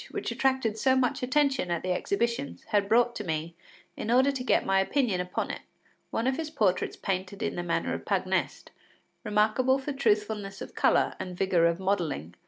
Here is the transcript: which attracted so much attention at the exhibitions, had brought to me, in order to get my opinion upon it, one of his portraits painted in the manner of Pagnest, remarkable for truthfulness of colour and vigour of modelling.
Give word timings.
which 0.09 0.31
attracted 0.31 0.79
so 0.79 0.95
much 0.95 1.21
attention 1.21 1.69
at 1.69 1.83
the 1.83 1.91
exhibitions, 1.91 2.63
had 2.69 2.89
brought 2.89 3.15
to 3.15 3.23
me, 3.23 3.53
in 3.95 4.09
order 4.09 4.31
to 4.31 4.43
get 4.43 4.65
my 4.65 4.79
opinion 4.79 5.21
upon 5.21 5.51
it, 5.51 5.61
one 6.09 6.25
of 6.25 6.37
his 6.37 6.49
portraits 6.49 6.97
painted 6.97 7.43
in 7.43 7.55
the 7.55 7.61
manner 7.61 7.93
of 7.93 8.03
Pagnest, 8.03 8.71
remarkable 9.23 9.77
for 9.77 9.93
truthfulness 9.93 10.59
of 10.59 10.73
colour 10.73 11.13
and 11.19 11.37
vigour 11.37 11.67
of 11.67 11.79
modelling. 11.79 12.33